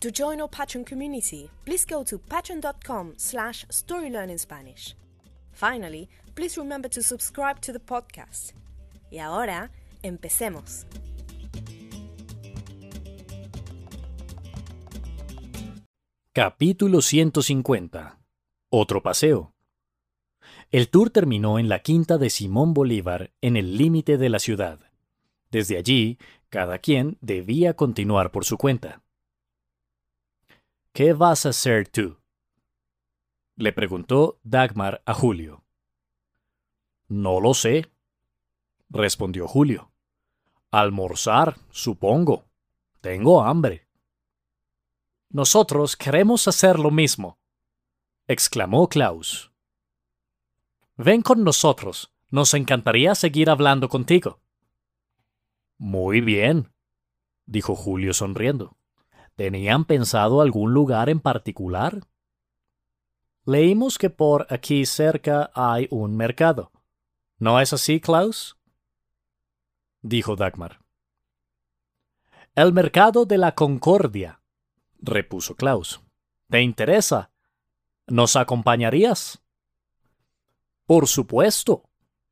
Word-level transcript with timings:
To 0.00 0.12
join 0.12 0.40
our 0.40 0.48
Patreon 0.48 0.86
community, 0.86 1.50
please 1.64 1.84
go 1.84 2.04
to 2.04 2.18
patreon.com 2.18 3.14
slash 3.16 3.66
storylearningspanish. 3.66 4.94
Finally, 5.50 6.08
please 6.36 6.56
remember 6.56 6.88
to 6.88 7.02
subscribe 7.02 7.60
to 7.60 7.72
the 7.72 7.80
podcast. 7.80 8.52
Y 9.10 9.18
ahora, 9.18 9.72
empecemos. 10.04 10.86
Capítulo 16.32 17.02
150. 17.02 18.20
Otro 18.70 19.02
paseo. 19.02 19.52
El 20.70 20.90
tour 20.90 21.10
terminó 21.10 21.58
en 21.58 21.68
la 21.68 21.80
quinta 21.80 22.18
de 22.18 22.30
Simón 22.30 22.72
Bolívar, 22.72 23.32
en 23.40 23.56
el 23.56 23.76
límite 23.76 24.16
de 24.16 24.28
la 24.28 24.38
ciudad. 24.38 24.78
Desde 25.50 25.76
allí, 25.76 26.18
cada 26.50 26.78
quien 26.78 27.18
debía 27.20 27.74
continuar 27.74 28.30
por 28.30 28.44
su 28.44 28.58
cuenta. 28.58 29.02
¿Qué 30.92 31.12
vas 31.12 31.46
a 31.46 31.50
hacer 31.50 31.88
tú? 31.88 32.18
Le 33.56 33.72
preguntó 33.72 34.38
Dagmar 34.42 35.02
a 35.06 35.14
Julio. 35.14 35.64
No 37.08 37.40
lo 37.40 37.54
sé, 37.54 37.90
respondió 38.90 39.48
Julio. 39.48 39.92
Almorzar, 40.70 41.56
supongo. 41.70 42.44
Tengo 43.00 43.42
hambre. 43.42 43.88
Nosotros 45.30 45.96
queremos 45.96 46.48
hacer 46.48 46.78
lo 46.78 46.90
mismo, 46.90 47.38
exclamó 48.26 48.88
Klaus. 48.88 49.52
Ven 50.96 51.22
con 51.22 51.44
nosotros. 51.44 52.12
Nos 52.30 52.52
encantaría 52.52 53.14
seguir 53.14 53.48
hablando 53.48 53.88
contigo. 53.88 54.40
Muy 55.78 56.20
bien, 56.20 56.72
dijo 57.46 57.74
Julio 57.74 58.12
sonriendo. 58.12 58.76
¿Tenían 59.38 59.84
pensado 59.84 60.40
algún 60.40 60.74
lugar 60.74 61.08
en 61.08 61.20
particular? 61.20 62.00
Leímos 63.44 63.96
que 63.96 64.10
por 64.10 64.48
aquí 64.50 64.84
cerca 64.84 65.52
hay 65.54 65.86
un 65.92 66.16
mercado. 66.16 66.72
¿No 67.38 67.60
es 67.60 67.72
así, 67.72 68.00
Klaus? 68.00 68.58
dijo 70.02 70.34
Dagmar. 70.34 70.80
El 72.56 72.72
mercado 72.72 73.26
de 73.26 73.38
la 73.38 73.54
Concordia, 73.54 74.42
repuso 75.00 75.54
Klaus. 75.54 76.00
¿Te 76.50 76.60
interesa? 76.60 77.30
¿Nos 78.08 78.34
acompañarías? 78.34 79.40
Por 80.84 81.06
supuesto, 81.06 81.84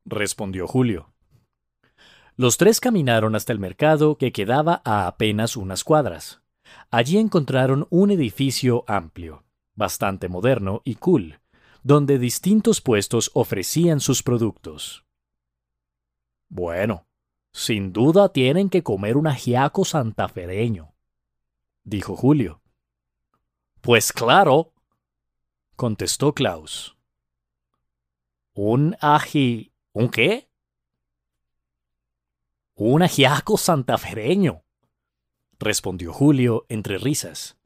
respondió 0.03 0.67
Julio. 0.67 1.13
Los 2.35 2.57
tres 2.57 2.81
caminaron 2.81 3.33
hasta 3.33 3.53
el 3.53 3.59
mercado 3.59 4.17
que 4.17 4.33
quedaba 4.33 4.81
a 4.83 5.07
apenas 5.07 5.55
unas 5.55 5.85
cuadras. 5.85 6.41
Allí 6.89 7.17
encontraron 7.17 7.87
un 7.89 8.11
edificio 8.11 8.83
amplio, 8.87 9.43
bastante 9.75 10.29
moderno 10.29 10.81
y 10.85 10.95
cool, 10.95 11.39
donde 11.83 12.19
distintos 12.19 12.81
puestos 12.81 13.31
ofrecían 13.33 13.99
sus 13.99 14.23
productos. 14.23 15.05
Bueno, 16.49 17.07
sin 17.51 17.91
duda 17.91 18.29
tienen 18.29 18.69
que 18.69 18.83
comer 18.83 19.17
un 19.17 19.27
ajiaco 19.27 19.85
santafereño, 19.85 20.93
dijo 21.83 22.15
Julio. 22.15 22.61
Pues 23.81 24.11
claro, 24.11 24.73
contestó 25.75 26.33
Klaus. 26.33 26.97
¿Un 28.53 28.97
aji... 29.01 29.73
¿Un 29.93 30.09
qué? 30.09 30.49
Un 32.75 33.01
ajiaco 33.01 33.57
santafereño, 33.57 34.63
respondió 35.59 36.13
Julio 36.13 36.65
entre 36.69 36.97
risas. 36.97 37.57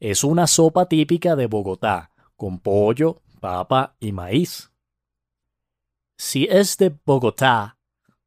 Es 0.00 0.24
una 0.24 0.46
sopa 0.46 0.86
típica 0.86 1.36
de 1.36 1.46
Bogotá, 1.46 2.12
con 2.36 2.60
pollo, 2.60 3.22
papa 3.40 3.96
y 4.00 4.12
maíz. 4.12 4.70
Si 6.16 6.44
es 6.50 6.76
de 6.78 6.96
Bogotá, 7.04 7.78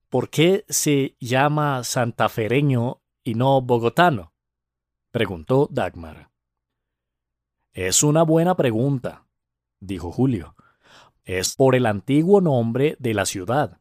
¿por 0.10 0.30
qué 0.30 0.66
se 0.70 1.16
llama 1.20 1.84
santafereño 1.84 3.02
y 3.24 3.36
no 3.36 3.62
bogotano? 3.62 4.34
preguntó 5.12 5.68
Dagmar. 5.70 6.32
Es 7.74 8.04
una 8.04 8.24
buena 8.24 8.56
pregunta, 8.56 9.28
dijo 9.80 10.12
Julio. 10.12 10.56
Es 11.24 11.56
por 11.56 11.76
el 11.76 11.86
antiguo 11.86 12.42
nombre 12.42 12.98
de 13.00 13.14
la 13.14 13.26
ciudad. 13.26 13.80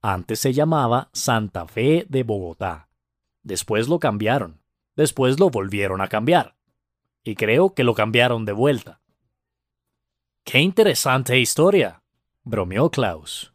Antes 0.00 0.40
se 0.40 0.52
llamaba 0.52 1.10
Santa 1.12 1.66
Fe 1.66 2.06
de 2.08 2.22
Bogotá. 2.22 2.88
Después 3.42 3.88
lo 3.88 3.98
cambiaron. 3.98 4.60
Después 4.96 5.40
lo 5.40 5.50
volvieron 5.50 6.00
a 6.00 6.08
cambiar. 6.08 6.56
Y 7.24 7.34
creo 7.34 7.74
que 7.74 7.84
lo 7.84 7.94
cambiaron 7.94 8.44
de 8.44 8.52
vuelta. 8.52 9.00
¡Qué 10.44 10.60
interesante 10.60 11.38
historia! 11.38 12.02
bromeó 12.44 12.90
Klaus. 12.90 13.52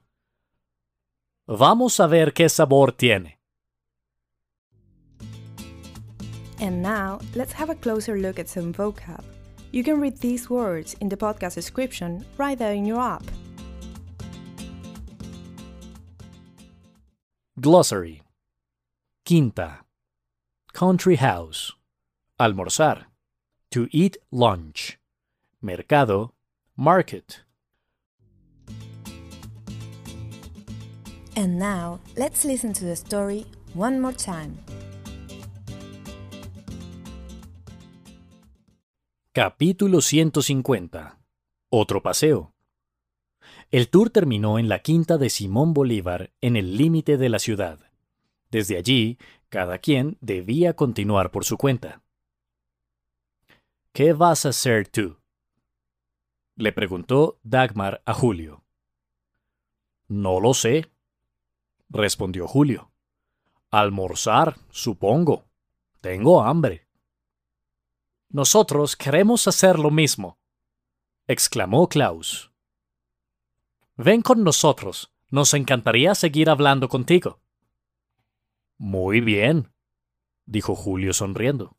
Vamos 1.46 2.00
a 2.00 2.08
ver 2.08 2.34
qué 2.34 2.50
sabor 2.50 2.92
tiene. 2.92 3.40
And 6.60 6.82
now, 6.82 7.20
let's 7.36 7.54
have 7.54 7.70
a 7.70 7.76
closer 7.76 8.18
look 8.18 8.40
at 8.40 8.48
some 8.48 8.74
vocab. 8.74 9.24
You 9.72 9.84
can 9.84 10.02
read 10.02 10.18
these 10.18 10.50
words 10.50 10.96
in 11.02 11.10
the 11.10 11.18
podcast 11.18 11.56
description 11.56 12.26
right 12.38 12.58
there 12.58 12.74
in 12.74 12.86
your 12.86 13.00
app. 13.00 13.24
Glossary 17.60 18.24
Quinta. 19.28 19.86
Country 20.72 21.18
house. 21.18 21.74
Almorzar. 22.40 23.10
To 23.72 23.90
eat 23.92 24.16
lunch. 24.32 25.00
Mercado. 25.60 26.34
Market. 26.78 27.44
And 31.36 31.60
now, 31.60 32.00
let's 32.16 32.46
listen 32.46 32.72
to 32.72 32.86
the 32.86 32.96
story 32.96 33.46
one 33.74 34.00
more 34.00 34.14
time. 34.14 34.60
Capítulo 39.34 40.00
150. 40.00 41.20
Otro 41.70 42.02
paseo. 42.02 42.54
El 43.72 43.90
tour 43.90 44.10
terminó 44.10 44.58
en 44.58 44.70
la 44.70 44.80
quinta 44.80 45.18
de 45.18 45.30
Simón 45.30 45.74
Bolívar, 45.74 46.32
en 46.40 46.56
el 46.56 46.78
límite 46.78 47.18
de 47.18 47.28
la 47.28 47.40
ciudad. 47.40 47.87
Desde 48.50 48.78
allí, 48.78 49.18
cada 49.50 49.78
quien 49.78 50.18
debía 50.22 50.76
continuar 50.76 51.32
por 51.32 51.46
su 51.46 51.58
cuenta. 51.58 52.02
¿Qué 53.94 54.14
vas 54.14 54.46
a 54.46 54.50
hacer 54.50 54.88
tú? 54.88 55.18
Le 56.56 56.72
preguntó 56.72 57.40
Dagmar 57.44 58.02
a 58.06 58.14
Julio. 58.14 58.64
No 60.08 60.40
lo 60.40 60.54
sé, 60.54 60.90
respondió 61.90 62.48
Julio. 62.48 62.92
Almorzar, 63.70 64.56
supongo. 64.70 65.46
Tengo 66.00 66.42
hambre. 66.42 66.88
Nosotros 68.30 68.96
queremos 68.96 69.48
hacer 69.48 69.80
lo 69.80 69.92
mismo, 69.92 70.38
exclamó 71.28 71.88
Klaus. 71.90 72.52
Ven 73.96 74.22
con 74.22 74.44
nosotros. 74.44 75.12
Nos 75.30 75.54
encantaría 75.54 76.16
seguir 76.16 76.50
hablando 76.50 76.88
contigo. 76.88 77.42
Muy 78.78 79.22
bien, 79.22 79.72
dijo 80.46 80.76
Julio 80.76 81.14
sonriendo. 81.14 81.78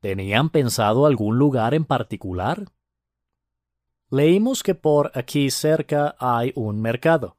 ¿Tenían 0.00 0.50
pensado 0.50 1.06
algún 1.06 1.38
lugar 1.38 1.74
en 1.74 1.84
particular? 1.84 2.66
leímos 4.12 4.62
que 4.62 4.74
por 4.74 5.10
aquí 5.14 5.50
cerca 5.50 6.14
hay 6.18 6.52
un 6.54 6.80
mercado. 6.82 7.36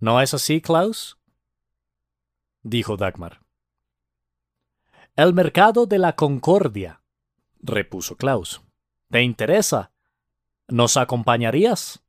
¿No 0.00 0.20
es 0.22 0.32
así, 0.32 0.62
Klaus? 0.62 1.18
dijo 2.62 2.96
Dagmar. 2.96 3.42
El 5.16 5.34
mercado 5.34 5.86
de 5.86 5.98
la 5.98 6.16
Concordia, 6.16 7.02
repuso 7.60 8.16
Klaus. 8.16 8.62
¿Te 9.10 9.22
interesa? 9.22 9.92
¿Nos 10.66 10.96
acompañarías? 10.96 12.02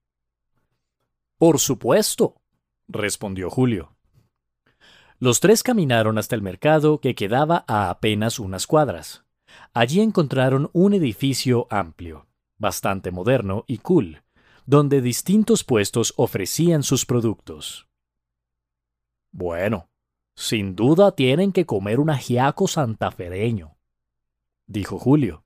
Por 1.38 1.60
supuesto, 1.60 2.42
respondió 2.88 3.50
Julio. 3.50 3.98
Los 5.20 5.42
tres 5.42 5.64
caminaron 5.64 6.18
hasta 6.18 6.36
el 6.36 6.42
mercado 6.42 7.02
que 7.02 7.14
quedaba 7.14 7.66
a 7.68 7.90
apenas 7.90 8.40
unas 8.40 8.66
cuadras. 8.66 9.26
Allí 9.74 10.00
encontraron 10.00 10.70
un 10.72 10.94
edificio 10.94 11.68
amplio, 11.70 12.28
bastante 12.58 13.12
moderno 13.12 13.66
y 13.68 13.80
cool, 13.80 14.24
donde 14.66 15.02
distintos 15.02 15.66
puestos 15.66 16.14
ofrecían 16.16 16.84
sus 16.84 17.06
productos. 17.06 17.90
Bueno, 19.32 19.90
sin 20.36 20.76
duda 20.76 21.12
tienen 21.12 21.52
que 21.52 21.66
comer 21.66 22.00
un 22.00 22.10
ajiaco 22.10 22.70
santafereño, 22.70 23.78
dijo 24.68 25.00
Julio. 25.00 25.44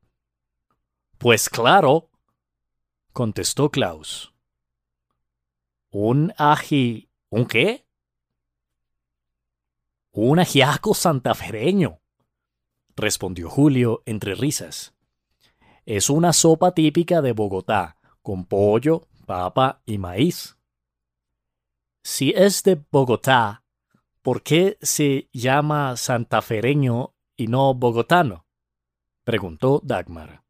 Pues 1.18 1.50
claro, 1.50 2.12
contestó 3.12 3.72
Klaus. 3.72 4.36
¿Un 5.90 6.32
aji... 6.38 7.10
¿Un 7.30 7.48
qué? 7.48 7.83
Un 10.16 10.38
ajiaco 10.38 10.94
santafereño, 10.94 12.00
respondió 12.96 13.50
Julio 13.50 14.04
entre 14.06 14.36
risas. 14.36 14.94
Es 15.88 16.08
una 16.12 16.34
sopa 16.34 16.76
típica 16.76 17.24
de 17.24 17.32
Bogotá, 17.32 17.98
con 18.22 18.46
pollo, 18.46 19.08
papa 19.26 19.82
y 19.88 19.98
maíz. 19.98 20.56
Si 22.04 22.30
es 22.30 22.62
de 22.62 22.80
Bogotá, 22.92 23.64
¿por 24.22 24.44
qué 24.44 24.78
se 24.84 25.30
llama 25.34 25.98
santafereño 25.98 27.16
y 27.36 27.48
no 27.48 27.74
bogotano? 27.74 28.46
preguntó 29.24 29.82
Dagmar. 29.84 30.44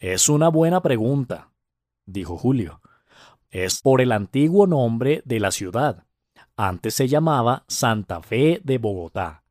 Es 0.00 0.28
una 0.28 0.48
buena 0.48 0.82
pregunta, 0.82 1.52
dijo 2.06 2.36
Julio. 2.36 2.80
Es 3.50 3.82
por 3.82 4.00
el 4.00 4.10
antiguo 4.10 4.66
nombre 4.66 5.22
de 5.24 5.38
la 5.38 5.52
ciudad. 5.52 6.05
Antes 6.58 6.94
se 6.94 7.06
llamaba 7.06 7.64
Santa 7.68 8.22
Fe 8.22 8.62
de 8.64 8.78
Bogotá. 8.78 9.44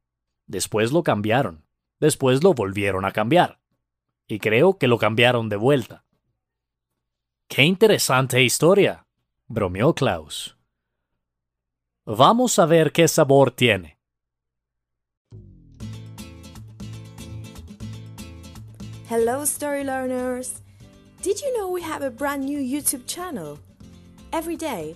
Después 0.47 0.91
lo 0.91 1.03
cambiaron. 1.03 1.63
Después 1.99 2.43
lo 2.43 2.55
volvieron 2.55 3.05
a 3.05 3.11
cambiar. 3.11 3.59
Y 4.27 4.39
creo 4.39 4.79
que 4.79 4.87
lo 4.87 4.97
cambiaron 4.97 5.47
de 5.47 5.55
vuelta. 5.55 6.03
¡Qué 7.47 7.63
interesante 7.63 8.41
historia! 8.41 9.05
bromeó 9.47 9.93
Klaus. 9.93 10.57
Vamos 12.05 12.57
a 12.57 12.65
ver 12.65 12.91
qué 12.91 13.07
sabor 13.07 13.51
tiene. 13.51 13.99
Hello, 19.07 19.43
story 19.43 19.83
learners! 19.83 20.63
Did 21.21 21.39
you 21.39 21.55
know 21.55 21.69
we 21.69 21.83
have 21.83 22.03
a 22.03 22.09
brand 22.09 22.43
new 22.43 22.59
YouTube 22.59 23.05
channel? 23.05 23.59
Every 24.33 24.57
day, 24.57 24.95